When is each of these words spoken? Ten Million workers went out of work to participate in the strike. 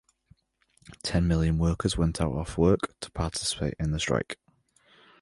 Ten 1.03 1.27
Million 1.27 1.59
workers 1.59 1.95
went 1.95 2.19
out 2.19 2.33
of 2.33 2.57
work 2.57 2.99
to 3.01 3.11
participate 3.11 3.75
in 3.79 3.91
the 3.91 3.99
strike. 3.99 4.39